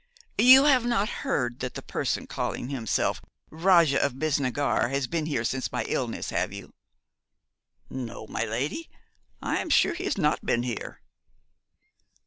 You 0.39 0.63
have 0.63 0.83
not 0.83 1.09
heard 1.21 1.59
that 1.59 1.75
the 1.75 1.83
person 1.83 2.25
calling 2.25 2.69
himself 2.69 3.21
Rajah 3.51 4.03
of 4.03 4.13
Bisnagar 4.17 4.89
has 4.89 5.05
been 5.05 5.27
here 5.27 5.43
since 5.43 5.71
my 5.71 5.83
illness, 5.83 6.31
have 6.31 6.51
you?' 6.51 6.73
'No, 7.87 8.25
my 8.25 8.43
lady; 8.43 8.89
I 9.43 9.57
am 9.59 9.69
sure 9.69 9.93
he 9.93 10.05
has 10.05 10.17
not 10.17 10.43
been 10.43 10.63
here.' 10.63 11.01